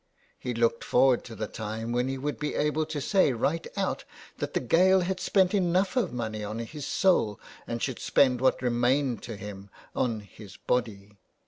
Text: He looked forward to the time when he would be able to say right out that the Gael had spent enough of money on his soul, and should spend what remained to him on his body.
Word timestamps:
He 0.39 0.55
looked 0.55 0.83
forward 0.83 1.23
to 1.25 1.35
the 1.35 1.45
time 1.45 1.91
when 1.91 2.07
he 2.07 2.17
would 2.17 2.39
be 2.39 2.55
able 2.55 2.87
to 2.87 2.99
say 2.99 3.33
right 3.33 3.67
out 3.77 4.03
that 4.39 4.55
the 4.55 4.59
Gael 4.59 5.01
had 5.01 5.19
spent 5.19 5.53
enough 5.53 5.95
of 5.95 6.11
money 6.11 6.43
on 6.43 6.57
his 6.57 6.87
soul, 6.87 7.39
and 7.67 7.83
should 7.83 7.99
spend 7.99 8.41
what 8.41 8.63
remained 8.63 9.21
to 9.21 9.35
him 9.35 9.69
on 9.95 10.21
his 10.21 10.57
body. 10.57 11.19